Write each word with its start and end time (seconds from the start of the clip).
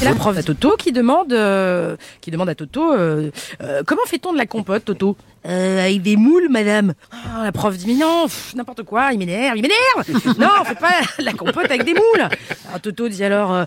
C'est 0.00 0.06
la 0.06 0.14
prof 0.14 0.34
à 0.34 0.42
Toto 0.42 0.76
qui 0.78 0.92
demande, 0.92 1.30
euh, 1.34 1.94
qui 2.22 2.30
demande 2.30 2.48
à 2.48 2.54
Toto 2.54 2.94
euh, 2.94 3.30
euh, 3.62 3.82
comment 3.84 4.00
fait-on 4.06 4.32
de 4.32 4.38
la 4.38 4.46
compote, 4.46 4.82
Toto? 4.86 5.14
Euh, 5.46 5.78
Avec 5.84 6.00
des 6.00 6.16
moules, 6.16 6.48
madame. 6.48 6.94
Ah, 7.12 7.44
la 7.44 7.52
prof 7.52 7.76
dit 7.76 7.86
mais 7.86 7.92
non, 8.02 8.24
n'importe 8.54 8.82
quoi, 8.84 9.12
il 9.12 9.18
m'énerve, 9.18 9.58
il 9.58 9.62
m'énerve. 9.62 10.38
non, 10.38 10.48
on 10.62 10.64
fait 10.64 10.78
pas 10.78 11.00
la 11.18 11.34
compote 11.34 11.66
avec 11.66 11.84
des 11.84 11.92
moules. 11.92 12.28
Alors 12.68 12.80
Toto 12.80 13.08
dit 13.08 13.22
alors 13.22 13.66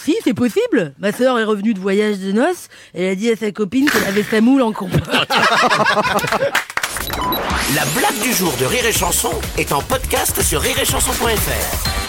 si 0.00 0.16
c'est 0.24 0.32
possible. 0.32 0.94
Ma 0.98 1.12
sœur 1.12 1.38
est 1.38 1.44
revenue 1.44 1.74
de 1.74 1.80
voyage 1.80 2.16
de 2.16 2.32
noces. 2.32 2.68
Elle 2.94 3.10
a 3.10 3.14
dit 3.14 3.30
à 3.30 3.36
sa 3.36 3.52
copine 3.52 3.90
qu'elle 3.90 4.04
avait 4.04 4.22
sa 4.22 4.40
moule 4.40 4.62
en 4.62 4.72
compote. 4.72 5.02
La 7.74 7.84
blague 7.94 8.22
du 8.22 8.32
jour 8.32 8.54
de 8.58 8.64
Rire 8.64 8.86
et 8.86 8.92
Chanson 8.92 9.32
est 9.58 9.72
en 9.72 9.82
podcast 9.82 10.40
sur 10.42 10.62
rireetchanson.fr. 10.62 12.07